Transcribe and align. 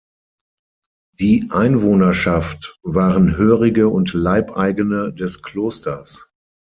Die 1.19 1.49
Einwohnerschaft 1.51 2.79
waren 2.81 3.37
hörige 3.37 3.87
und 3.89 4.13
Leibeigene 4.15 5.13
des 5.13 5.43
Klosters. 5.43 6.27